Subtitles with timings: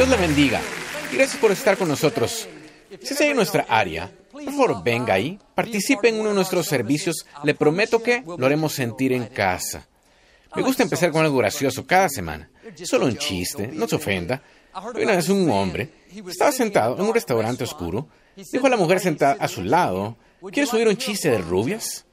[0.00, 0.62] Dios le bendiga.
[1.12, 2.48] Y gracias por estar con nosotros.
[3.02, 7.26] Si está en nuestra área, por favor, venga ahí, participe en uno de nuestros servicios.
[7.44, 9.86] Le prometo que lo haremos sentir en casa.
[10.56, 12.48] Me gusta empezar con algo gracioso cada semana.
[12.82, 14.42] Solo un chiste, no se ofenda.
[14.94, 15.90] Una vez un hombre
[16.26, 18.08] estaba sentado en un restaurante oscuro.
[18.36, 20.16] Dijo a la mujer sentada a su lado,
[20.50, 22.06] ¿quieres oír un chiste de rubias?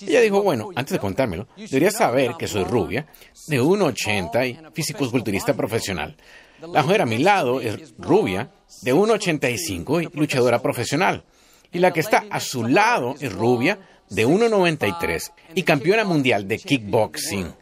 [0.00, 3.06] Ella dijo, bueno, antes de contármelo, deberías saber que soy rubia,
[3.46, 6.16] de 1,80 y físico-culturista profesional.
[6.60, 8.50] La mujer a mi lado es rubia,
[8.82, 11.24] de 1,85 y luchadora profesional.
[11.72, 13.78] Y la que está a su lado es rubia,
[14.08, 17.52] de 1,93 y campeona mundial de kickboxing.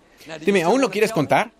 [0.45, 1.51] Dime, ¿aún lo quieres contar?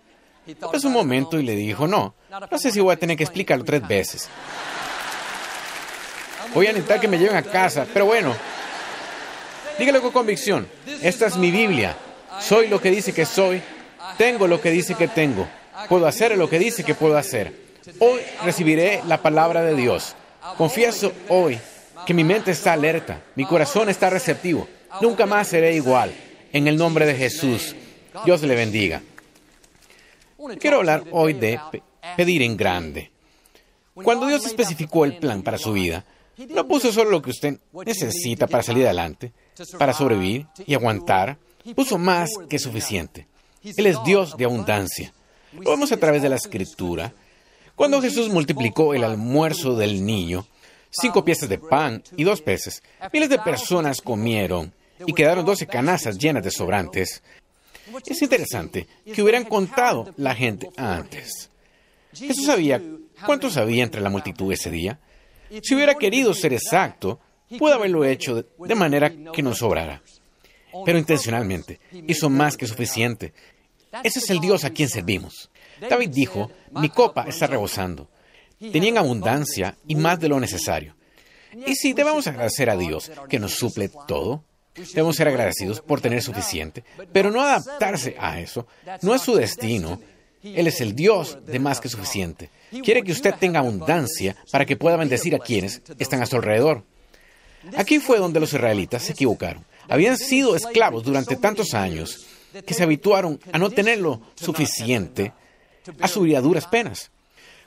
[0.59, 2.13] Pasó un momento y le dijo, no,
[2.51, 4.29] no sé si voy a tener que explicarlo tres veces.
[6.53, 8.35] Voy a necesitar que me lleven a casa, pero bueno,
[9.79, 10.67] dígalo con convicción.
[11.01, 11.97] Esta es mi Biblia.
[12.39, 13.61] Soy lo que dice que soy.
[14.17, 15.47] Tengo lo que dice que tengo.
[15.89, 17.53] Puedo hacer lo que dice que puedo hacer.
[17.99, 20.15] Hoy recibiré la palabra de Dios.
[20.57, 21.59] Confieso hoy
[22.05, 24.67] que mi mente está alerta, mi corazón está receptivo.
[25.01, 26.13] Nunca más seré igual.
[26.53, 27.75] En el nombre de Jesús.
[28.23, 29.01] Dios le bendiga.
[30.59, 31.59] Quiero hablar hoy de
[32.15, 33.11] pedir en grande.
[33.93, 36.05] Cuando Dios especificó el plan para su vida,
[36.49, 39.31] no puso solo lo que usted necesita para salir adelante,
[39.77, 41.37] para sobrevivir y aguantar,
[41.75, 43.27] puso más que suficiente.
[43.63, 45.13] Él es Dios de abundancia.
[45.61, 47.13] Lo vemos a través de la escritura.
[47.75, 50.47] Cuando Jesús multiplicó el almuerzo del niño,
[50.89, 52.81] cinco piezas de pan y dos peces,
[53.11, 54.73] miles de personas comieron
[55.05, 57.21] y quedaron doce canastas llenas de sobrantes.
[58.05, 61.49] Es interesante que hubieran contado la gente antes.
[62.13, 62.81] Jesús sabía
[63.25, 64.99] cuántos había entre la multitud ese día.
[65.61, 67.19] Si hubiera querido ser exacto,
[67.59, 70.01] pudo haberlo hecho de manera que no sobrara.
[70.85, 73.33] Pero intencionalmente hizo más que suficiente.
[74.03, 75.49] Ese es el Dios a quien servimos.
[75.89, 78.09] David dijo, mi copa está rebosando.
[78.59, 80.95] Tenían abundancia y más de lo necesario.
[81.65, 84.43] Y si debemos agradecer a Dios que nos suple todo,
[84.75, 86.83] debemos ser agradecidos por tener suficiente,
[87.13, 88.67] pero no adaptarse a eso.
[89.01, 90.01] No es su destino.
[90.43, 92.51] Él es el Dios de más que suficiente.
[92.83, 96.83] Quiere que usted tenga abundancia para que pueda bendecir a quienes están a su alrededor.
[97.77, 99.65] Aquí fue donde los israelitas se equivocaron.
[99.87, 102.25] Habían sido esclavos durante tantos años
[102.65, 105.33] que se habituaron a no tener lo suficiente,
[105.99, 107.11] a subir a duras penas.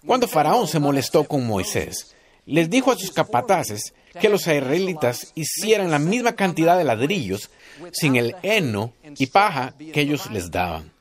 [0.06, 2.14] Cuando Faraón se molestó con Moisés,
[2.46, 7.50] les dijo a sus capataces que los israelitas hicieran la misma cantidad de ladrillos
[7.92, 10.92] sin el heno y paja que ellos les daban.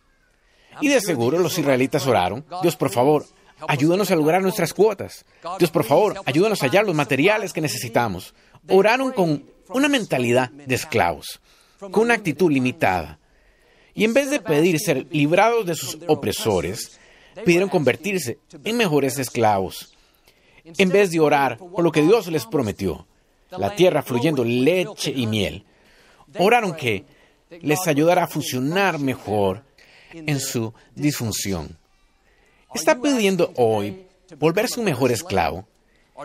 [0.81, 3.25] Y de seguro los israelitas oraron, Dios por favor,
[3.67, 5.25] ayúdanos a lograr nuestras cuotas.
[5.59, 8.33] Dios por favor, ayúdanos a hallar los materiales que necesitamos.
[8.69, 11.39] Oraron con una mentalidad de esclavos,
[11.79, 13.19] con una actitud limitada.
[13.93, 16.99] Y en vez de pedir ser librados de sus opresores,
[17.45, 19.93] pidieron convertirse en mejores esclavos.
[20.63, 23.07] En vez de orar por lo que Dios les prometió,
[23.51, 25.65] la tierra fluyendo leche y miel,
[26.37, 27.05] oraron que
[27.61, 29.63] les ayudara a funcionar mejor
[30.11, 31.77] en su disfunción.
[32.73, 34.05] Está pidiendo hoy
[34.37, 35.67] volverse un mejor esclavo.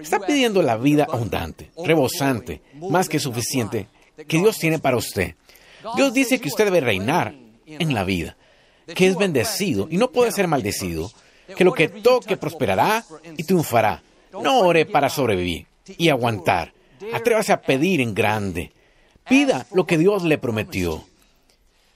[0.00, 3.88] Está pidiendo la vida abundante, rebosante, más que suficiente
[4.26, 5.34] que Dios tiene para usted.
[5.96, 7.34] Dios dice que usted debe reinar
[7.66, 8.36] en la vida,
[8.94, 11.10] que es bendecido y no puede ser maldecido,
[11.56, 13.04] que lo que toque prosperará
[13.36, 14.02] y triunfará.
[14.32, 15.66] No ore para sobrevivir
[15.98, 16.72] y aguantar.
[17.12, 18.72] Atrévase a pedir en grande.
[19.28, 21.04] Pida lo que Dios le prometió.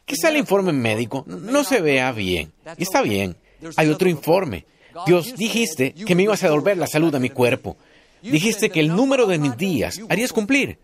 [0.05, 2.53] Quizá el informe médico no se vea bien.
[2.77, 3.37] Y está bien.
[3.77, 4.67] Hay otro informe.
[5.07, 7.77] Dios, dijiste que me ibas a devolver la salud a mi cuerpo.
[8.23, 10.79] Dijiste que el número de mis días harías cumplir.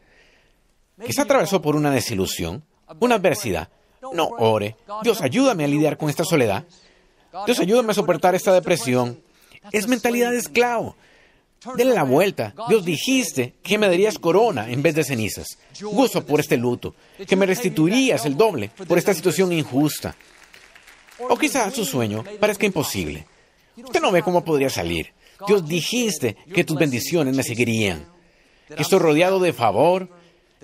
[1.05, 2.63] Quizá atravesó por una desilusión,
[3.01, 3.69] una adversidad,
[4.13, 4.77] no ore.
[5.03, 6.65] Dios, ayúdame a lidiar con esta soledad.
[7.47, 9.21] Dios, ayúdame a soportar esta depresión.
[9.71, 10.97] Es mentalidad de esclavo.
[11.77, 12.55] Dele la vuelta.
[12.69, 15.47] Dios, dijiste que me darías corona en vez de cenizas.
[15.81, 16.95] Gozo por este luto.
[17.27, 20.17] Que me restituirías el doble por esta situación injusta.
[21.19, 23.27] O quizá su sueño parezca imposible.
[23.77, 25.13] Usted no ve cómo podría salir.
[25.47, 28.07] Dios, dijiste que tus bendiciones me seguirían.
[28.69, 30.09] Que estoy rodeado de favor.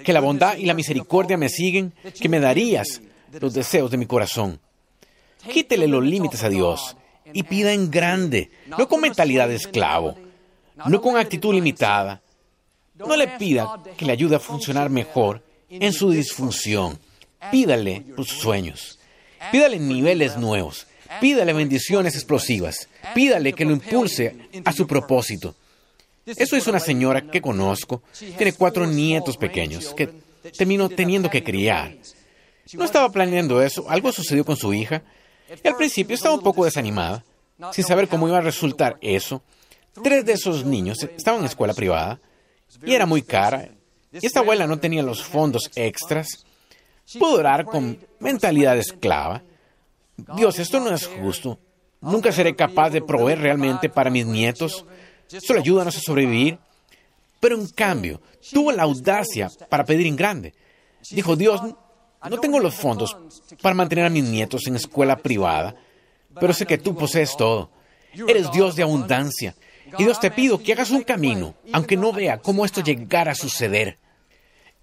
[0.03, 1.93] Que la bondad y la misericordia me siguen.
[2.21, 3.03] Que me darías
[3.41, 4.61] los deseos de mi corazón.
[5.53, 6.97] Quítele los límites a Dios
[7.33, 10.17] y pida en grande, no con mentalidad de esclavo,
[10.87, 12.23] no con actitud limitada.
[12.95, 16.99] No le pida que le ayude a funcionar mejor en su disfunción.
[17.53, 18.98] Pídale por sus sueños.
[19.53, 20.87] Pídale niveles nuevos.
[21.21, 22.89] Pídale bendiciones explosivas.
[23.15, 25.55] Pídale que lo impulse a su propósito.
[26.27, 28.03] Eso es una señora que conozco.
[28.37, 30.11] Tiene cuatro nietos pequeños que
[30.57, 31.97] terminó teniendo que criar.
[32.75, 35.03] No estaba planeando eso, algo sucedió con su hija.
[35.65, 37.25] Y al principio estaba un poco desanimada,
[37.73, 39.43] sin saber cómo iba a resultar eso.
[40.03, 42.21] Tres de esos niños estaban en escuela privada
[42.85, 43.71] y era muy cara.
[44.13, 46.45] Y esta abuela no tenía los fondos extras.
[47.19, 49.43] Pudo orar con mentalidad esclava.
[50.37, 51.59] Dios, esto no es justo.
[52.01, 54.85] Nunca seré capaz de proveer realmente para mis nietos.
[55.27, 56.59] Solo ayúdanos a sobrevivir.
[57.41, 58.21] Pero en cambio,
[58.53, 60.55] tuvo la audacia para pedir en grande.
[61.11, 63.17] Dijo, Dios, no tengo los fondos
[63.63, 65.77] para mantener a mis nietos en escuela privada,
[66.41, 67.71] pero sé que tú posees todo.
[68.13, 69.55] Eres Dios de abundancia.
[69.99, 73.37] Y Dios te pido que hagas un camino, aunque no vea cómo esto llegara a
[73.37, 73.99] suceder.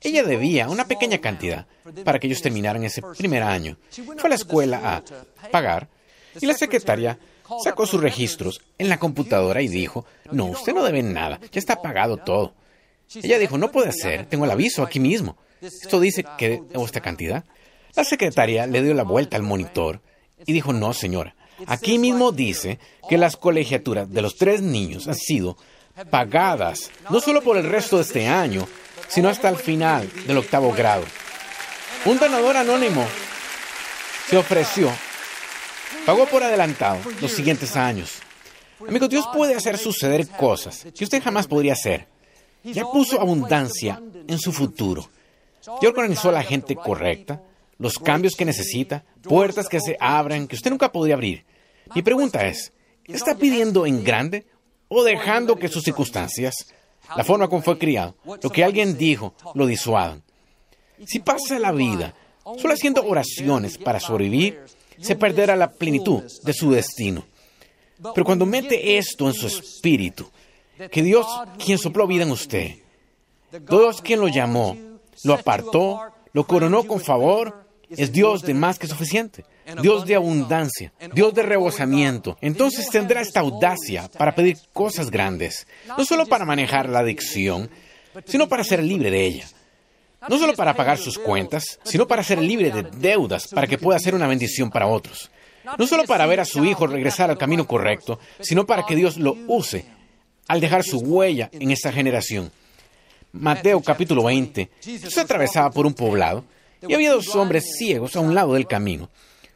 [0.02, 1.66] Ella debía una pequeña cantidad
[2.04, 3.78] para que ellos terminaran ese primer año.
[3.90, 5.88] Fue a la escuela a pagar
[6.40, 7.18] y la secretaria
[7.64, 11.82] sacó sus registros en la computadora y dijo, no, usted no debe nada, ya está
[11.82, 12.54] pagado todo.
[13.14, 15.38] Ella dijo, no puede ser, tengo el aviso aquí mismo.
[15.62, 17.44] Esto dice que debo esta cantidad.
[17.96, 20.02] La secretaria le dio la vuelta al monitor
[20.46, 21.36] y dijo, no, señora,
[21.68, 25.58] aquí mismo dice que las colegiaturas de los tres niños han sido
[26.10, 28.68] pagadas, no solo por el resto de este año,
[29.08, 31.04] sino hasta el final del octavo grado.
[32.06, 33.06] Un donador anónimo
[34.28, 34.92] se ofreció,
[36.06, 38.20] pagó por adelantado los siguientes años.
[38.88, 42.08] Amigo, Dios puede hacer suceder cosas que usted jamás podría hacer.
[42.64, 45.10] Ya puso abundancia en su futuro.
[45.82, 47.42] Ya organizó a la gente correcta,
[47.78, 51.46] los cambios que necesita, puertas que se abran que usted nunca podría abrir.
[51.94, 52.72] Mi pregunta es,
[53.06, 54.46] ¿está pidiendo en grande
[54.88, 56.68] o dejando que sus circunstancias,
[57.16, 60.24] la forma como fue criado, lo que alguien dijo, lo disuadan?
[61.06, 62.14] Si pasa la vida
[62.58, 64.62] solo haciendo oraciones para sobrevivir,
[65.00, 67.26] se perderá la plenitud de su destino.
[68.14, 70.30] Pero cuando mete esto en su espíritu,
[70.92, 71.26] que Dios,
[71.64, 72.76] quien sopló vida en usted,
[73.70, 74.78] Dios quien lo llamó,
[75.24, 76.02] lo apartó,
[76.34, 79.46] lo coronó con favor, es Dios de más que suficiente,
[79.82, 82.38] Dios de abundancia, Dios de rebosamiento.
[82.42, 85.68] Entonces tendrá esta audacia para pedir cosas grandes,
[85.98, 87.70] no solo para manejar la adicción,
[88.26, 89.48] sino para ser libre de ella.
[90.28, 94.00] No solo para pagar sus cuentas, sino para ser libre de deudas, para que pueda
[94.00, 95.30] ser una bendición para otros.
[95.78, 99.18] No solo para ver a su hijo regresar al camino correcto, sino para que Dios
[99.18, 99.86] lo use
[100.48, 102.52] al dejar su huella en esta generación.
[103.34, 106.46] Mateo capítulo 20, se atravesaba por un poblado
[106.88, 109.10] y había dos hombres ciegos a un lado del camino.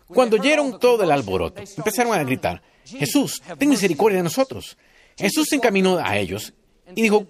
[0.07, 4.77] Cuando oyeron todo el alboroto, empezaron a gritar, Jesús, ten misericordia de nosotros.
[5.17, 6.53] Jesús se encaminó a ellos
[6.95, 7.27] y dijo,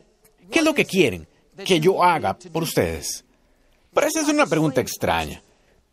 [0.50, 1.28] ¿qué es lo que quieren
[1.66, 3.26] que yo haga por ustedes?
[3.94, 5.42] Parece ser una pregunta extraña,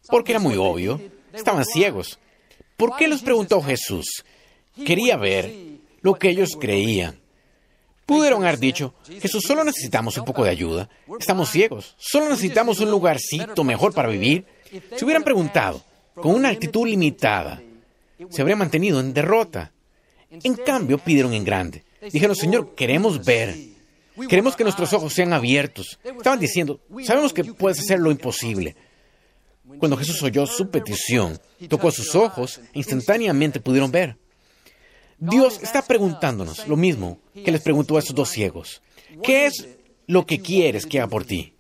[0.09, 1.00] porque era muy obvio,
[1.32, 2.19] estaban ciegos.
[2.76, 4.25] ¿Por qué les preguntó Jesús?
[4.85, 5.52] Quería ver
[6.02, 7.19] lo que ellos creían.
[8.06, 10.88] Pudieron haber dicho, Jesús, solo necesitamos un poco de ayuda.
[11.19, 11.97] Estamos ciegos.
[11.99, 14.47] Solo necesitamos un lugarcito mejor para vivir.
[14.97, 15.82] Si hubieran preguntado,
[16.14, 17.61] con una actitud limitada,
[18.31, 19.73] se habría mantenido en derrota.
[20.31, 21.85] En cambio, pidieron en grande.
[22.12, 23.56] Dijeron, Señor, queremos ver.
[24.29, 25.99] Queremos que nuestros ojos sean abiertos.
[26.05, 28.76] Estaban diciendo, sabemos que puedes hacer lo imposible.
[29.79, 34.17] Cuando Jesús oyó su petición, tocó sus ojos e instantáneamente pudieron ver.
[35.18, 38.82] Dios está preguntándonos lo mismo que les preguntó a esos dos ciegos.
[39.22, 39.68] ¿Qué es
[40.06, 41.54] lo que quieres que haga por ti?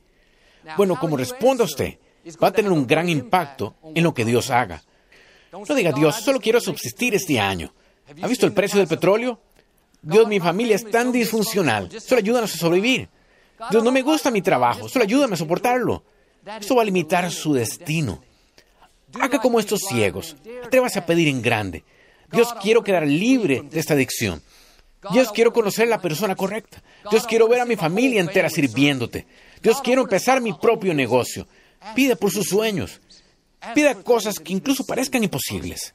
[0.76, 1.98] Bueno, como responda usted,
[2.42, 4.82] va a tener un gran impacto en lo que Dios haga.
[5.52, 7.72] No diga, Dios, solo quiero subsistir este año.
[8.20, 9.40] ¿Ha visto el precio del petróleo?
[10.02, 11.90] Dios, mi familia es tan disfuncional.
[12.00, 13.08] Solo ayúdanos a sobrevivir.
[13.70, 14.88] Dios, no me gusta mi trabajo.
[14.88, 16.04] Solo ayúdame a soportarlo.
[16.60, 18.22] Esto va a limitar su destino.
[19.18, 20.36] Haga como estos ciegos.
[20.64, 21.84] Atrévase a pedir en grande.
[22.32, 24.42] Dios, quiero quedar libre de esta adicción.
[25.12, 26.82] Dios, quiero conocer a la persona correcta.
[27.10, 29.26] Dios, quiero ver a mi familia entera sirviéndote.
[29.62, 31.46] Dios, quiero empezar mi propio negocio.
[31.94, 33.00] Pida por sus sueños.
[33.74, 35.94] Pida cosas que incluso parezcan imposibles.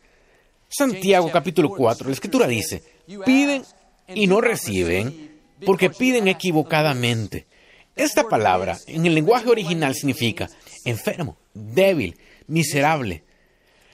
[0.70, 2.82] Santiago capítulo 4, la escritura dice,
[3.26, 3.64] piden
[4.08, 5.32] y no reciben
[5.66, 7.48] porque piden equivocadamente.
[7.96, 10.50] Esta palabra en el lenguaje original significa
[10.86, 13.24] enfermo, débil, miserable.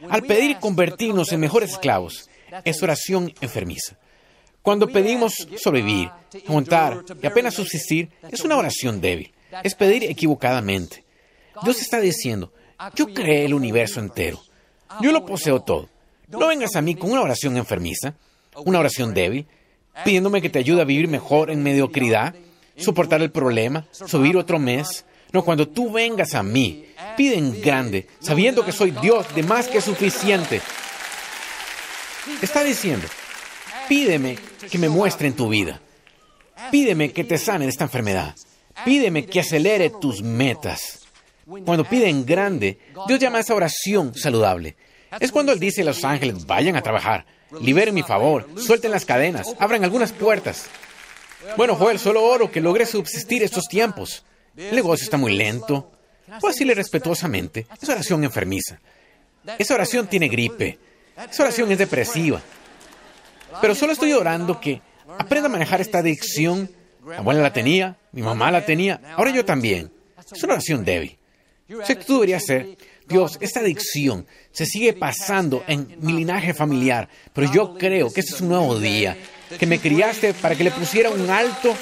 [0.09, 2.29] Al pedir convertirnos en mejores esclavos,
[2.63, 3.97] es oración enfermiza.
[4.61, 6.09] Cuando pedimos sobrevivir,
[6.47, 9.33] montar y apenas subsistir, es una oración débil.
[9.63, 11.05] Es pedir equivocadamente.
[11.63, 12.51] Dios está diciendo,
[12.95, 14.41] yo creé el universo entero.
[15.01, 15.89] Yo lo poseo todo.
[16.27, 18.15] No vengas a mí con una oración enfermiza,
[18.65, 19.47] una oración débil,
[20.03, 22.35] pidiéndome que te ayude a vivir mejor en mediocridad,
[22.75, 25.05] soportar el problema, subir otro mes.
[25.31, 26.85] No, cuando tú vengas a mí,
[27.17, 30.61] pide en grande, sabiendo que soy Dios de más que suficiente.
[32.41, 33.07] Está diciendo,
[33.89, 34.37] pídeme
[34.69, 35.81] que me muestre en tu vida.
[36.71, 38.35] Pídeme que te sane de esta enfermedad.
[38.85, 41.07] Pídeme que acelere tus metas.
[41.65, 44.75] Cuando pide en grande, Dios llama a esa oración saludable.
[45.19, 47.25] Es cuando Él dice a los ángeles, vayan a trabajar.
[47.61, 50.65] liberen mi favor, suelten las cadenas, abran algunas puertas.
[51.55, 54.25] Bueno, Joel, solo oro que logre subsistir estos tiempos.
[54.57, 55.91] El negocio está muy lento.
[56.27, 58.79] Puedo decirle respetuosamente, esa oración enfermiza.
[59.57, 60.77] Esa oración tiene gripe.
[61.31, 62.41] Esa oración es depresiva.
[63.61, 64.81] Pero solo estoy orando que
[65.17, 66.69] aprenda a manejar esta adicción.
[67.01, 69.89] Mi abuela la tenía, mi mamá la tenía, ahora yo también.
[70.29, 71.17] Es una oración débil.
[71.85, 77.07] Sé que tú deberías ser, Dios, esta adicción se sigue pasando en mi linaje familiar,
[77.33, 79.17] pero yo creo que este es un nuevo día,
[79.57, 81.73] que me criaste para que le pusiera un alto,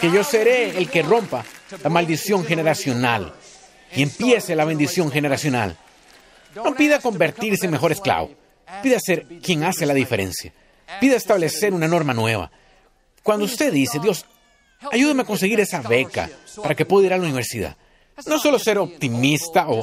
[0.00, 1.44] que yo seré el que rompa
[1.82, 3.34] la maldición generacional
[3.94, 5.76] y empiece la bendición generacional.
[6.54, 8.30] No pida convertirse en mejor esclavo,
[8.82, 10.52] pida ser quien hace la diferencia,
[11.00, 12.50] pida establecer una norma nueva.
[13.22, 14.26] Cuando usted dice, Dios,
[14.90, 16.28] ayúdame a conseguir esa beca
[16.62, 17.76] para que pueda ir a la universidad,
[18.26, 19.82] no solo ser optimista o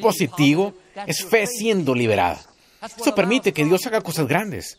[0.00, 0.74] positivo,
[1.06, 2.40] es fe siendo liberada.
[2.82, 4.78] Eso permite que Dios haga cosas grandes.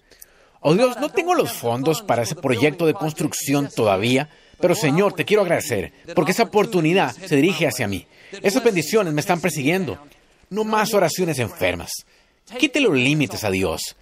[0.64, 4.30] Oh Dios, no tengo los fondos para ese proyecto de construcción todavía,
[4.62, 8.08] pero Señor, te quiero agradecer, porque esa oportunidad se dirige hacia mí.
[8.42, 10.00] Esas bendiciones me están persiguiendo.
[10.50, 11.92] No más oraciones enfermas.
[12.58, 13.98] Quite los límites a Dios.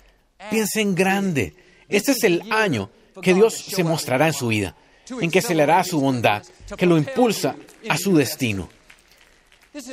[0.51, 1.55] Piense en grande.
[1.89, 2.91] Este es el año
[3.23, 4.75] que Dios se mostrará en su vida,
[5.19, 6.43] en que se le hará su bondad,
[6.77, 7.55] que lo impulsa
[7.89, 8.69] a su destino.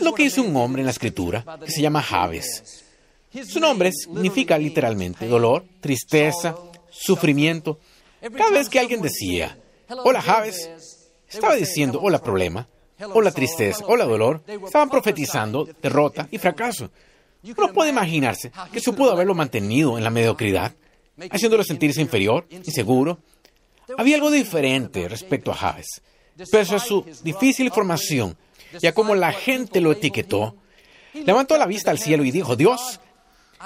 [0.02, 2.84] Lo que hizo un hombre en la escritura que se llama Javes.
[3.46, 6.54] Su nombre significa literalmente dolor, tristeza,
[6.90, 7.78] sufrimiento.
[8.20, 9.58] Cada vez que alguien decía,
[10.04, 10.70] hola Javes,
[11.28, 12.68] estaba diciendo hola problema,
[13.14, 16.90] hola tristeza, hola dolor, estaban profetizando derrota y fracaso.
[17.42, 20.74] Uno puede imaginarse que eso pudo haberlo mantenido en la mediocridad,
[21.30, 23.18] haciéndolo sentirse inferior, inseguro.
[23.96, 26.02] Había algo diferente respecto a Javes.
[26.50, 28.36] Pese a su difícil formación,
[28.80, 30.56] ya como la gente lo etiquetó,
[31.14, 33.00] levantó la vista al cielo y dijo, Dios,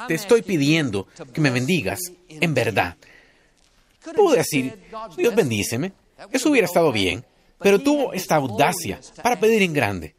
[0.09, 2.97] te estoy pidiendo que me bendigas en verdad.
[4.15, 4.83] Pudo decir,
[5.17, 5.93] Dios bendíceme,
[6.31, 7.25] eso hubiera estado bien,
[7.59, 10.15] pero tuvo esta audacia para pedir en grande.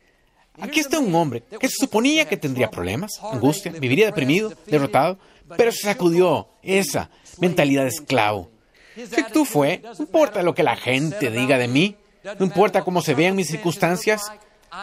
[0.61, 5.17] Aquí está un hombre que se suponía que tendría problemas, angustia, viviría deprimido, derrotado,
[5.57, 8.51] pero se sacudió esa mentalidad de esclavo.
[8.95, 11.95] Si tú fue, no importa lo que la gente diga de mí,
[12.39, 14.31] no importa cómo se vean mis circunstancias,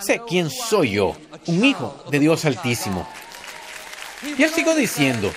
[0.00, 1.16] sé quién soy yo,
[1.46, 3.06] un hijo de Dios Altísimo.
[4.38, 5.32] Y él sigo diciendo,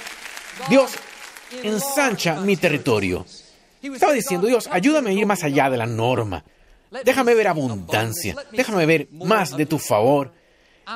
[0.70, 0.92] Dios,
[1.63, 3.25] ensancha mi territorio.
[3.82, 6.44] Estaba diciendo, Dios, ayúdame a ir más allá de la norma.
[7.04, 8.36] Déjame ver abundancia.
[8.52, 10.32] Déjame ver más de tu favor.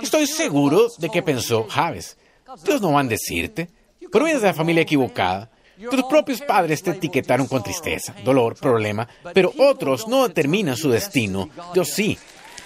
[0.01, 2.17] Estoy seguro de que pensó Javes.
[2.63, 3.69] Dios no va a decirte.
[4.11, 5.49] Pero vienes de la familia equivocada.
[5.91, 11.49] Tus propios padres te etiquetaron con tristeza, dolor, problema, pero otros no determinan su destino.
[11.73, 12.17] Dios sí.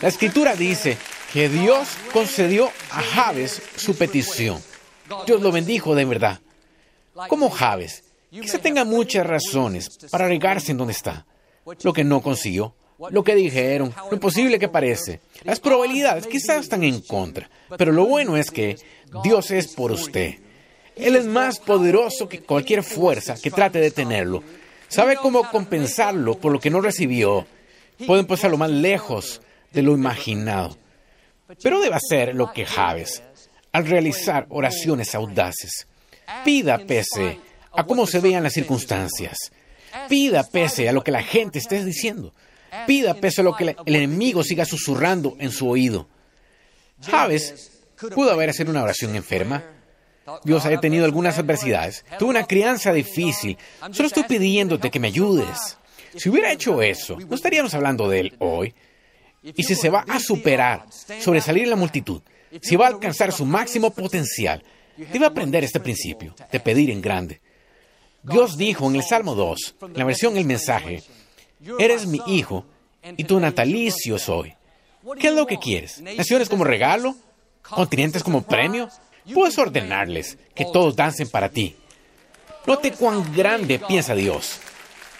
[0.01, 0.97] La escritura dice
[1.33, 4.61] que Dios concedió a Javes su petición.
[5.25, 6.39] Dios lo bendijo de verdad.
[7.27, 11.25] Como Javes, quizá tenga muchas razones para regarse en donde está.
[11.83, 12.73] Lo que no consiguió,
[13.09, 15.21] lo que dijeron, lo imposible que parece.
[15.43, 18.77] Las probabilidades quizás están en contra, pero lo bueno es que
[19.23, 20.35] Dios es por usted.
[20.95, 24.43] Él es más poderoso que cualquier fuerza que trate de tenerlo.
[24.87, 27.47] Sabe cómo compensarlo por lo que no recibió.
[28.05, 29.41] Pueden pasarlo más lejos
[29.71, 30.77] de lo imaginado.
[31.61, 33.23] Pero debe hacer lo que Javes
[33.71, 35.87] al realizar oraciones audaces.
[36.43, 37.39] Pida pese
[37.71, 39.51] a cómo se vean las circunstancias.
[40.07, 42.33] Pida pese a lo que la gente esté diciendo.
[42.87, 46.07] Pida pese a lo que el enemigo siga susurrando en su oído.
[47.01, 47.71] Javes
[48.13, 49.63] pudo haber hecho una oración enferma.
[50.43, 52.05] Dios haya tenido algunas adversidades.
[52.17, 53.57] Tuve una crianza difícil.
[53.91, 55.77] Solo estoy pidiéndote que me ayudes.
[56.15, 58.73] Si hubiera hecho eso, no estaríamos hablando de él hoy.
[59.43, 60.85] Y si se va a superar,
[61.19, 62.21] sobresalir en la multitud,
[62.61, 64.63] si va a alcanzar su máximo potencial,
[64.97, 67.41] debe aprender este principio de pedir en grande.
[68.23, 71.03] Dios dijo en el Salmo 2, en la versión El mensaje,
[71.79, 72.65] Eres mi hijo
[73.17, 74.53] y tu natalicio soy.
[75.19, 76.01] ¿Qué es lo que quieres?
[76.01, 77.15] ¿Naciones como regalo?
[77.61, 78.89] ¿Continentes como premio?
[79.33, 81.75] Puedes ordenarles que todos dancen para ti.
[82.65, 84.59] Note cuán grande piensa Dios.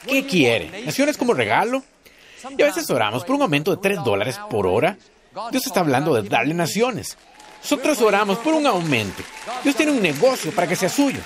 [0.07, 0.83] ¿Qué quiere?
[0.83, 1.83] ¿Naciones como regalo?
[2.57, 4.97] Y a veces oramos por un aumento de 3 dólares por hora.
[5.51, 7.17] Dios está hablando de darle naciones.
[7.61, 9.23] Nosotros oramos por un aumento.
[9.63, 11.19] Dios tiene un negocio para que sea suyo.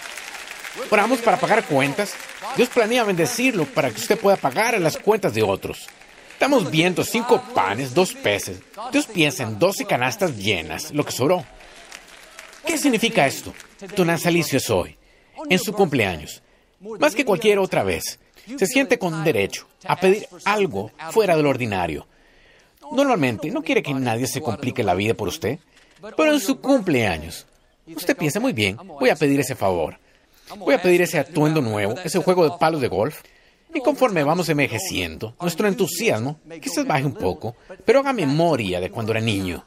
[0.89, 2.13] Oramos para pagar cuentas.
[2.55, 5.87] Dios planea bendecirlo para que usted pueda pagar las cuentas de otros.
[6.33, 8.59] Estamos viendo cinco panes, dos peces.
[8.91, 11.45] Dios piensa en doce canastas llenas, lo que sobró.
[12.65, 13.53] ¿Qué significa esto?
[13.95, 14.97] Tu nasalicio es hoy,
[15.49, 16.43] en su cumpleaños.
[16.99, 18.19] Más que cualquier otra vez,
[18.57, 22.05] se siente con derecho a pedir algo fuera del ordinario.
[22.91, 25.59] Normalmente no quiere que nadie se complique la vida por usted,
[26.15, 27.45] pero en su cumpleaños,
[27.87, 29.97] usted piensa muy bien, voy a pedir ese favor.
[30.57, 33.21] Voy a pedir ese atuendo nuevo, ese juego de palos de golf.
[33.73, 39.11] Y conforme vamos envejeciendo, nuestro entusiasmo quizás baje un poco, pero haga memoria de cuando
[39.11, 39.65] era niño.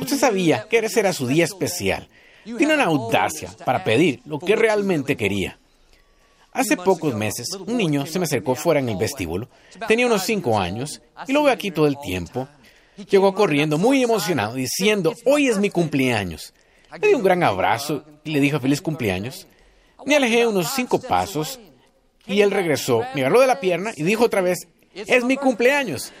[0.00, 2.08] Usted sabía que ese era su día especial.
[2.44, 5.58] Tiene una audacia para pedir lo que realmente quería.
[6.52, 9.48] Hace pocos meses, un niño se me acercó fuera en el vestíbulo.
[9.88, 12.46] Tenía unos cinco años y lo veo aquí todo el tiempo.
[13.08, 16.52] Llegó corriendo muy emocionado diciendo, hoy es mi cumpleaños.
[17.00, 19.46] Le di un gran abrazo y le dijo feliz cumpleaños.
[20.04, 21.58] Me alejé unos cinco pasos
[22.26, 26.12] y él regresó, me agarró de la pierna y dijo otra vez, es mi cumpleaños.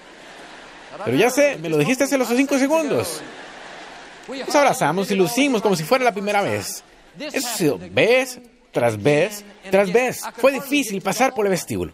[1.04, 3.20] Pero ya sé, me lo dijiste hace los cinco segundos.
[4.28, 6.82] Nos abrazamos y lucimos como si fuera la primera vez.
[7.18, 8.40] Eso vez
[8.72, 10.22] tras vez tras vez.
[10.36, 11.92] Fue difícil pasar por el vestíbulo.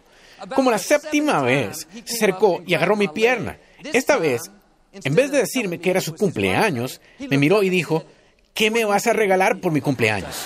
[0.55, 3.57] Como la séptima vez, se acercó y agarró mi pierna.
[3.93, 4.49] Esta vez,
[4.93, 8.05] en vez de decirme que era su cumpleaños, me miró y dijo,
[8.53, 10.45] ¿qué me vas a regalar por mi cumpleaños?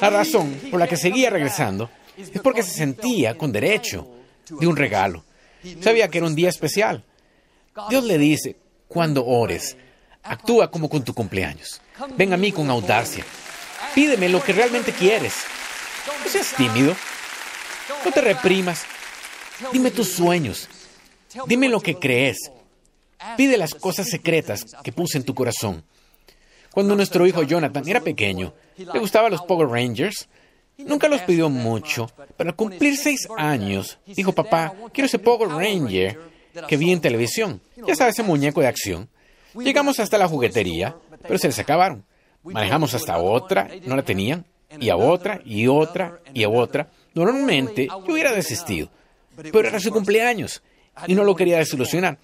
[0.00, 4.06] La razón por la que seguía regresando es porque se sentía con derecho
[4.48, 5.24] de un regalo.
[5.80, 7.04] Sabía que era un día especial.
[7.88, 8.56] Dios le dice,
[8.88, 9.76] cuando ores,
[10.22, 11.80] actúa como con tu cumpleaños.
[12.16, 13.24] Ven a mí con audacia.
[13.94, 15.34] Pídeme lo que realmente quieres.
[16.24, 16.94] No seas tímido.
[18.04, 18.84] No te reprimas.
[19.72, 20.68] Dime tus sueños.
[21.46, 22.50] Dime lo que crees.
[23.36, 25.84] Pide las cosas secretas que puse en tu corazón.
[26.72, 30.28] Cuando nuestro hijo Jonathan era pequeño, le gustaban los Power Rangers.
[30.78, 36.18] Nunca los pidió mucho, pero al cumplir seis años, dijo, papá, quiero ese Power Ranger
[36.66, 37.60] que vi en televisión.
[37.86, 39.10] Ya sabes, ese muñeco de acción.
[39.54, 42.04] Llegamos hasta la juguetería, pero se les acabaron.
[42.42, 44.46] Manejamos hasta otra, no la tenían,
[44.78, 46.88] y a otra, y otra, y a otra.
[47.14, 48.88] Normalmente yo hubiera desistido,
[49.36, 50.62] pero era su cumpleaños
[51.06, 52.18] y no lo quería desilusionar.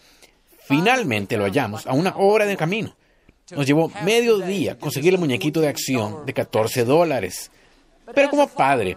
[0.66, 2.96] Finalmente lo hallamos a una hora de camino.
[3.50, 7.50] Nos llevó medio día conseguir el muñequito de acción de 14 dólares.
[8.14, 8.96] Pero como padre,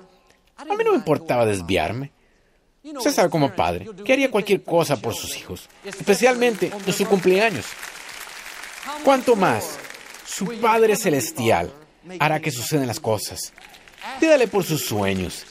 [0.58, 2.12] a mí no me importaba desviarme.
[2.84, 7.65] Usted sabe como padre que haría cualquier cosa por sus hijos, especialmente en su cumpleaños.
[9.03, 9.77] ¿Cuánto más
[10.29, 11.73] su Padre Celestial
[12.19, 13.51] hará que sucedan las cosas?
[14.19, 15.45] Pídale por sus sueños.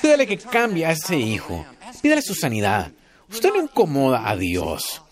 [0.00, 1.64] Pídale que cambie a ese hijo.
[2.00, 2.90] Pídale su sanidad.
[3.30, 5.02] Usted no incomoda a Dios.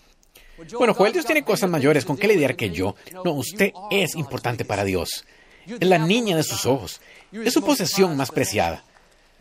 [0.77, 2.95] Bueno, Joel, Dios tiene cosas mayores con qué lidiar que yo.
[3.23, 5.25] No, usted es importante para Dios.
[5.67, 6.99] Es la niña de sus ojos.
[7.31, 8.83] Es su posesión más preciada.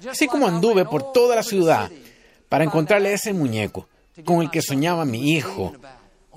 [0.08, 1.90] Así como anduve por toda la ciudad
[2.48, 3.88] para encontrarle ese muñeco
[4.24, 5.72] con el que soñaba mi hijo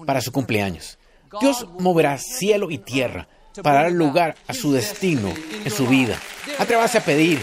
[0.05, 0.98] para su cumpleaños.
[1.39, 3.27] Dios moverá cielo y tierra
[3.61, 6.19] para dar lugar a su destino en su vida.
[6.57, 7.39] Atrévase a pedir.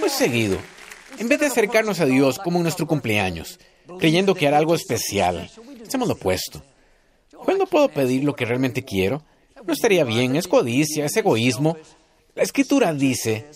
[0.00, 0.58] Muy seguido,
[1.18, 3.58] en vez de acercarnos a Dios como en nuestro cumpleaños,
[3.98, 5.50] creyendo que hará algo especial,
[5.86, 6.62] hacemos lo opuesto.
[7.44, 9.22] ¿Cuándo puedo pedir lo que realmente quiero?
[9.64, 11.76] No estaría bien, es codicia, es egoísmo.
[12.34, 13.46] La escritura dice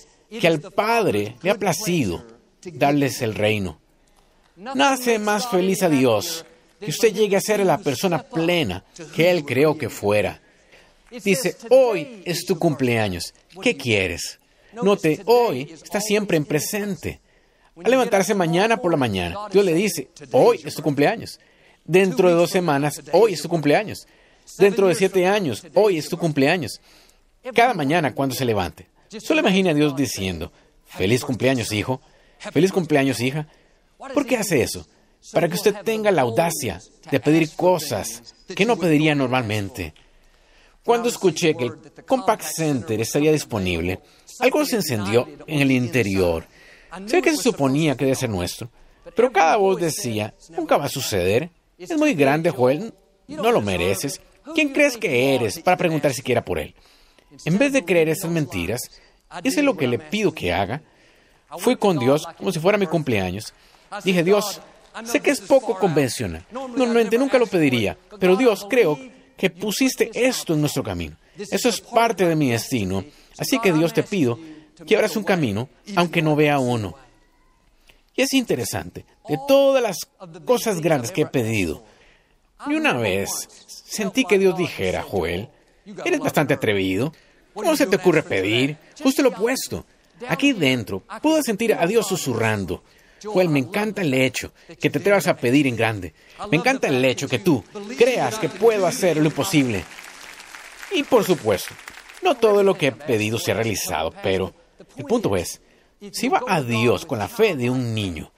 [0.41, 2.25] que al Padre le ha placido
[2.63, 3.79] darles el reino.
[4.57, 6.45] Nace más feliz a Dios
[6.83, 10.41] que usted llegue a ser la persona plena que Él creó que fuera.
[11.11, 13.35] Dice, hoy es tu cumpleaños.
[13.63, 14.39] ¿Qué quieres?
[14.73, 17.21] Note, hoy está siempre en presente.
[17.83, 21.39] Al levantarse mañana por la mañana, Dios le dice, hoy es tu cumpleaños.
[21.85, 24.07] Dentro de dos semanas, hoy es tu cumpleaños.
[24.59, 26.81] Dentro de siete años, hoy es tu cumpleaños.
[27.55, 28.87] Cada mañana cuando se levante.
[29.21, 30.53] Solo imagine a Dios diciendo,
[30.87, 32.01] feliz cumpleaños, hijo.
[32.39, 33.47] Feliz cumpleaños, hija.
[33.99, 34.87] ¿Por qué hace eso?
[35.33, 36.81] Para que usted tenga la audacia
[37.11, 39.95] de pedir cosas que no pediría normalmente.
[40.85, 41.75] Cuando escuché que el
[42.07, 44.01] Compact Center estaría disponible,
[44.41, 46.45] algo se encendió en el interior.
[47.07, 48.69] Sé que se suponía que debe ser nuestro,
[49.15, 51.51] pero cada voz decía, nunca va a suceder.
[51.79, 52.93] Es muy grande, Joel,
[53.29, 54.21] no lo mereces.
[54.55, 56.75] ¿Quién crees que eres para preguntar siquiera por él?
[57.45, 58.81] En vez de creer esas mentiras,
[59.43, 60.83] hice lo que le pido que haga.
[61.59, 63.55] Fui con Dios como si fuera mi cumpleaños.
[64.05, 64.61] Dije, Dios,
[65.05, 66.45] sé que es poco convencional.
[66.51, 68.99] Normalmente nunca lo pediría, pero Dios, creo
[69.37, 71.17] que pusiste esto en nuestro camino.
[71.37, 73.05] Eso es parte de mi destino.
[73.39, 74.39] Así que Dios te pido
[74.87, 76.95] que abras un camino, aunque no vea uno.
[78.15, 79.97] Y es interesante, de todas las
[80.45, 81.83] cosas grandes que he pedido,
[82.67, 83.31] y una vez
[83.67, 85.49] sentí que Dios dijera, Joel,
[86.05, 87.13] eres bastante atrevido.
[87.55, 88.77] ¿Cómo se te ocurre pedir?
[89.03, 89.85] Justo lo opuesto.
[90.29, 92.85] Aquí dentro puedo sentir a Dios susurrando.
[93.23, 96.15] Joel, me encanta el hecho que te atrevas a pedir en grande.
[96.51, 97.63] Me encanta el hecho que tú
[97.97, 99.85] creas que puedo hacer lo imposible.
[100.93, 101.75] Y por supuesto,
[102.23, 104.55] no todo lo que he pedido se ha realizado, pero
[104.97, 105.61] el punto es,
[106.11, 108.33] si va a Dios con la fe de un niño,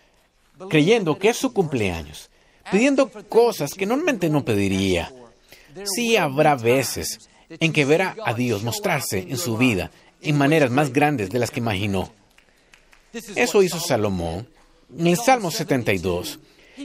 [0.68, 2.30] creyendo que es su cumpleaños,
[2.70, 5.12] pidiendo cosas que normalmente no pediría,
[5.84, 10.92] sí habrá veces en que verá a Dios mostrarse en su vida en maneras más
[10.92, 12.12] grandes de las que imaginó.
[13.12, 14.48] Eso hizo Salomón
[14.96, 16.38] en el Salmo 72.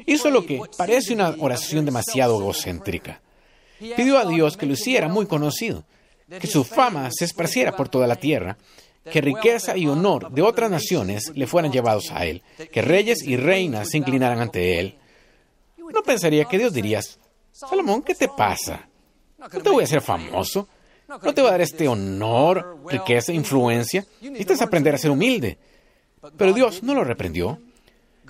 [0.06, 3.22] Hizo lo que parece una oración demasiado egocéntrica.
[3.80, 5.84] Pidió a Dios que lo hiciera muy conocido,
[6.40, 8.58] que su fama se esparciera por toda la tierra,
[9.10, 13.38] que riqueza y honor de otras naciones le fueran llevados a él, que reyes y
[13.38, 14.98] reinas se inclinaran ante él.
[15.78, 17.02] No pensaría que Dios diría,
[17.52, 18.88] Salomón, ¿qué te pasa?
[19.38, 20.68] No te voy a hacer famoso.
[21.08, 24.06] No te voy a dar este honor, riqueza, influencia.
[24.22, 25.58] Necesitas aprender a ser humilde.
[26.38, 27.60] Pero Dios no lo reprendió.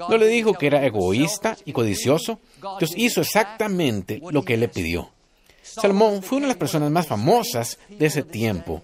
[0.07, 2.39] No le dijo que era egoísta y codicioso.
[2.79, 5.11] Dios hizo exactamente lo que él le pidió.
[5.61, 8.83] Salomón fue una de las personas más famosas de ese tiempo.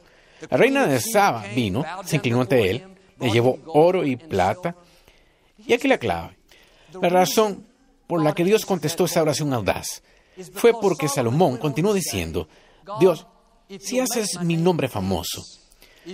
[0.50, 2.84] La reina de Saba vino, se inclinó ante él,
[3.20, 4.76] le llevó oro y plata.
[5.66, 6.38] Y aquí la clave.
[7.02, 7.66] La razón
[8.08, 10.04] por la que Dios contestó esa oración audaz
[10.54, 12.48] fue porque Salomón continuó diciendo,
[13.00, 13.26] Dios,
[13.80, 15.44] si haces mi nombre famoso,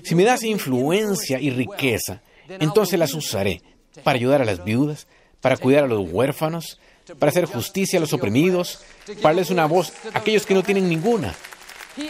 [0.04, 3.62] si me das influencia y riqueza, entonces las usaré
[4.04, 5.08] para ayudar a las viudas,
[5.42, 6.80] para cuidar a los huérfanos,
[7.20, 8.80] para hacer justicia a los oprimidos,
[9.22, 11.34] para darles una voz a aquellos que no tienen ninguna.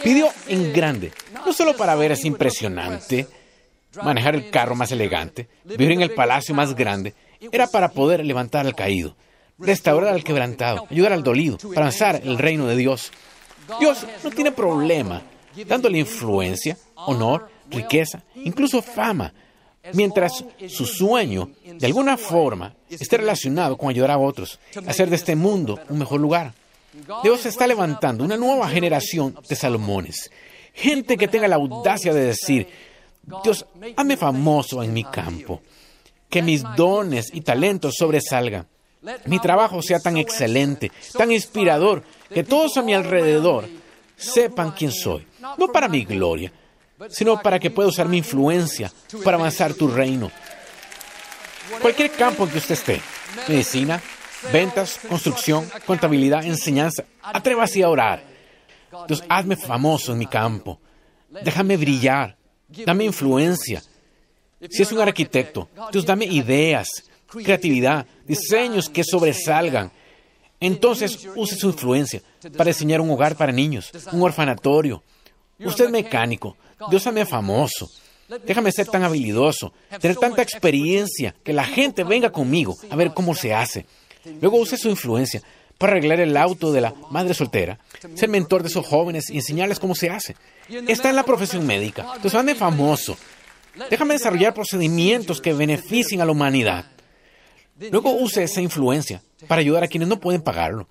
[0.02, 1.12] Pidió en grande,
[1.44, 3.26] no solo para ver es impresionante,
[4.02, 7.14] manejar el carro más elegante, vivir en el palacio más grande,
[7.50, 9.16] era para poder levantar al caído,
[9.58, 13.10] restaurar al quebrantado, ayudar al dolido, para avanzar el reino de Dios.
[13.80, 15.22] Dios no tiene problema
[15.66, 19.32] dándole influencia, honor, riqueza, incluso fama,
[19.92, 25.36] mientras su sueño, de alguna forma, esté relacionado con ayudar a otros, hacer de este
[25.36, 26.54] mundo un mejor lugar.
[27.22, 30.30] Dios está levantando una nueva generación de Salomones,
[30.74, 32.68] gente que tenga la audacia de decir,
[33.42, 33.66] Dios,
[33.96, 35.62] hazme famoso en mi campo,
[36.28, 38.66] que mis dones y talentos sobresalgan,
[39.26, 43.68] mi trabajo sea tan excelente, tan inspirador, que todos a mi alrededor
[44.16, 45.26] sepan quién soy,
[45.58, 46.52] no para mi gloria,
[47.10, 48.92] sino para que pueda usar mi influencia
[49.24, 50.30] para avanzar tu reino.
[51.80, 53.00] Cualquier campo en que usted esté,
[53.48, 54.00] medicina,
[54.52, 58.22] ventas, construcción, contabilidad, enseñanza, atrévase a orar.
[59.06, 60.80] Dios, hazme famoso en mi campo.
[61.30, 62.36] Déjame brillar.
[62.84, 63.82] Dame influencia.
[64.70, 66.88] Si es un arquitecto, Dios, dame ideas,
[67.26, 69.90] creatividad, diseños que sobresalgan.
[70.60, 72.22] Entonces use su influencia
[72.56, 75.02] para diseñar un hogar para niños, un orfanatorio.
[75.58, 76.56] Usted es mecánico,
[76.90, 77.90] Dios hazme famoso.
[78.46, 83.34] Déjame ser tan habilidoso, tener tanta experiencia, que la gente venga conmigo a ver cómo
[83.34, 83.84] se hace.
[84.40, 85.42] Luego use su influencia
[85.76, 87.78] para arreglar el auto de la madre soltera,
[88.14, 90.36] ser mentor de esos jóvenes y enseñarles cómo se hace.
[90.88, 92.02] Está en la profesión médica.
[92.02, 93.16] Entonces, hazme famoso.
[93.90, 96.86] Déjame desarrollar procedimientos que beneficien a la humanidad.
[97.90, 100.88] Luego use esa influencia para ayudar a quienes no pueden pagarlo.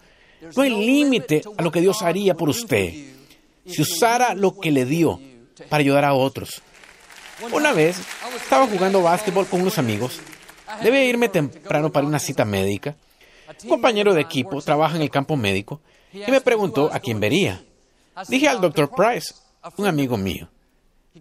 [0.56, 2.94] No hay límite a lo que Dios haría por usted
[3.66, 5.20] si usara lo que le dio
[5.69, 6.62] para ayudar a otros.
[7.52, 8.00] Una vez
[8.36, 10.19] estaba jugando básquetbol con unos amigos.
[10.84, 12.95] Debe irme temprano para una cita médica.
[13.63, 15.82] Un compañero de equipo trabaja en el campo médico
[16.13, 17.63] y me preguntó a quién vería.
[18.28, 19.34] Dije al doctor Price,
[19.78, 20.50] un amigo mío.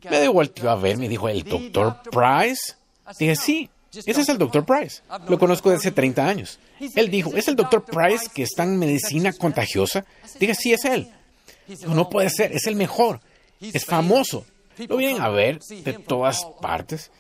[0.08, 2.74] Me volteó a ver, me dijo, ¿el doctor Price?
[3.18, 5.02] Dije, sí, ese es el doctor Price.
[5.28, 6.58] Lo conozco desde hace 30 años.
[6.94, 10.04] Él dijo, ¿es el doctor Price que está en medicina contagiosa?
[10.38, 11.10] Dije, sí, es él.
[11.86, 13.20] no puede ser, es el mejor.
[13.60, 14.44] Es famoso.
[14.88, 17.10] Lo vienen a ver de todas partes.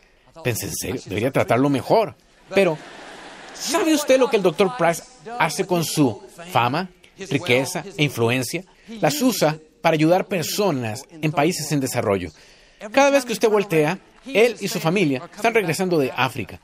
[0.42, 2.14] Pensé, en serio, debería tratarlo mejor.
[2.54, 2.78] Pero,
[3.54, 5.02] ¿sabe usted lo que el doctor Price
[5.38, 8.64] hace con su fama, riqueza e influencia?
[9.00, 12.30] Las usa para ayudar personas en países en desarrollo.
[12.92, 16.60] Cada vez que usted voltea, él y su familia están regresando de África.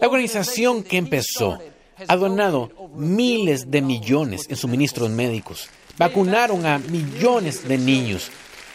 [0.00, 1.58] La organización que empezó
[2.06, 5.68] ha donado miles de millones en suministros médicos.
[5.96, 8.30] Vacunaron a millones de niños.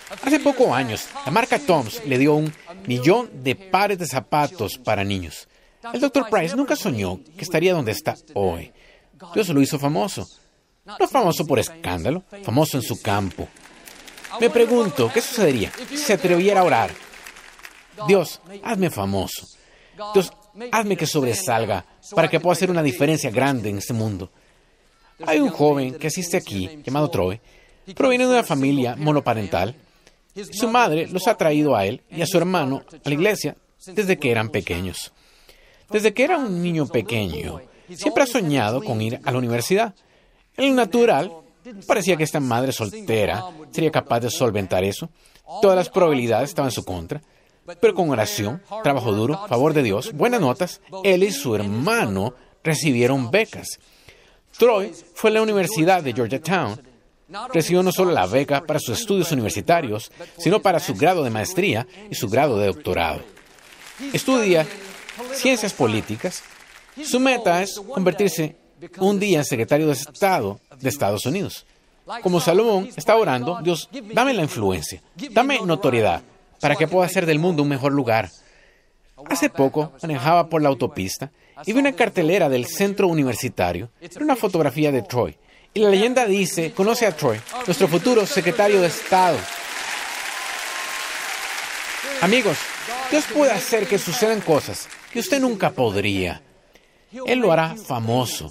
[0.10, 2.54] Hace pocos años, la marca Toms le dio un
[2.86, 5.48] millón de pares de zapatos para niños.
[5.94, 6.30] El Dr.
[6.30, 8.72] Price nunca soñó que estaría donde está hoy.
[9.34, 10.28] Dios lo hizo famoso.
[11.00, 13.48] No famoso por escándalo, famoso en su campo.
[14.40, 16.92] Me pregunto, ¿qué sucedería si se atreviera a orar?
[18.08, 19.48] Dios, hazme famoso.
[20.14, 20.32] Dios,
[20.72, 24.30] hazme que sobresalga para que pueda hacer una diferencia grande en este mundo.
[25.26, 27.40] Hay un joven que asiste aquí, llamado Troy,
[27.96, 29.76] proviene de una familia monoparental.
[30.52, 34.18] Su madre los ha traído a él y a su hermano a la iglesia desde
[34.18, 35.14] que eran pequeños.
[35.90, 37.62] Desde que era un niño pequeño,
[37.94, 39.94] siempre ha soñado con ir a la universidad.
[40.58, 41.32] En lo natural,
[41.88, 45.10] parecía que esta madre soltera sería capaz de solventar eso.
[45.62, 47.22] Todas las probabilidades estaban en su contra.
[47.80, 53.32] Pero con oración, trabajo duro, favor de Dios, buenas notas, él y su hermano recibieron
[53.32, 53.80] becas.
[54.58, 56.80] Troy fue a la Universidad de Georgetown
[57.52, 61.88] Recibió no solo la beca para sus estudios universitarios, sino para su grado de maestría
[62.10, 63.22] y su grado de doctorado.
[64.14, 64.66] Estudia
[65.34, 66.44] ciencias políticas.
[67.04, 68.56] Su meta es convertirse
[69.00, 71.66] un día en secretario de Estado de Estados Unidos.
[72.22, 76.22] Como Salomón está orando, Dios, dame la influencia, dame notoriedad,
[76.62, 78.30] para que pueda hacer del mundo un mejor lugar.
[79.30, 81.32] Hace poco manejaba por la autopista
[81.66, 83.90] y vi una cartelera del centro universitario.
[84.00, 85.36] Era una fotografía de Troy.
[85.78, 89.38] Y la leyenda dice, conoce a Troy, nuestro futuro secretario de Estado.
[92.22, 92.58] Amigos,
[93.12, 96.42] Dios puede hacer que sucedan cosas que usted nunca podría.
[97.26, 98.50] Él lo hará famoso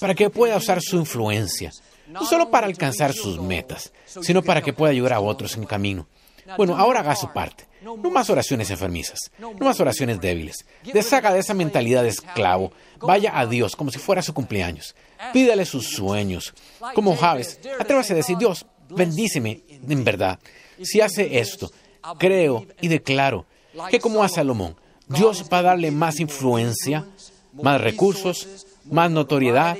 [0.00, 1.70] para que pueda usar su influencia,
[2.06, 6.08] no solo para alcanzar sus metas, sino para que pueda ayudar a otros en camino.
[6.56, 7.66] Bueno, ahora haga su parte.
[7.82, 10.64] No más oraciones enfermizas, no más oraciones débiles.
[10.84, 12.72] Deshaga de esa mentalidad de esclavo.
[12.98, 14.94] Vaya a Dios como si fuera su cumpleaños.
[15.32, 16.54] Pídale sus sueños.
[16.94, 20.38] Como Javes, atrévase a decir, Dios, bendíceme en verdad.
[20.82, 21.70] Si hace esto,
[22.18, 23.46] creo y declaro
[23.90, 24.76] que como a Salomón,
[25.08, 27.06] Dios va a darle más influencia,
[27.52, 29.76] más recursos, más notoriedad.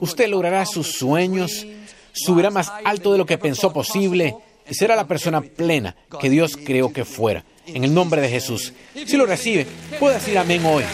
[0.00, 1.66] Usted logrará sus sueños,
[2.12, 4.36] subirá más alto de lo que pensó posible
[4.70, 7.44] y será la persona plena que Dios creó que fuera.
[7.66, 8.72] En el nombre de Jesús.
[9.06, 9.66] Si lo recibe,
[9.98, 10.84] puede decir amén hoy.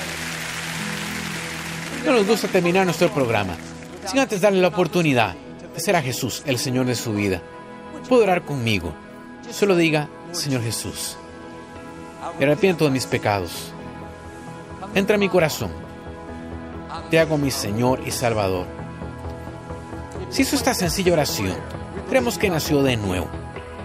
[2.05, 3.57] No nos gusta terminar nuestro programa
[4.07, 5.35] sin antes darle la oportunidad
[5.75, 7.43] de ser a Jesús el Señor de su vida.
[8.09, 8.95] Puede orar conmigo.
[9.51, 11.17] Solo diga, Señor Jesús,
[12.39, 13.73] me arrepiento de mis pecados.
[14.95, 15.71] Entra en mi corazón.
[17.11, 18.67] Te hago mi Señor y Salvador.
[20.31, 21.57] Si hizo esta sencilla oración,
[22.09, 23.29] creemos que nació de nuevo.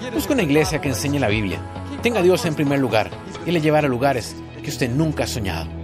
[0.10, 1.60] Busca una iglesia que enseñe la Biblia,
[2.02, 3.12] tenga a Dios en primer lugar
[3.46, 5.81] y le llevará a lugares que usted nunca ha soñado.